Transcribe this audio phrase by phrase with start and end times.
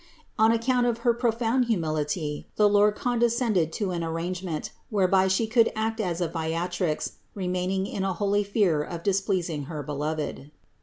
[0.39, 5.27] On account of her pro found humility the Lord condescended to an arrange ment, whereby
[5.27, 10.49] She could act as a Viatrix remaining in a holy fear of displeasing her Beloved.